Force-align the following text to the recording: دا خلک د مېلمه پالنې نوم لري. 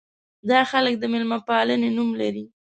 دا 0.49 0.59
خلک 0.71 0.93
د 0.99 1.03
مېلمه 1.11 1.37
پالنې 1.47 1.89
نوم 1.97 2.09
لري. 2.21 2.45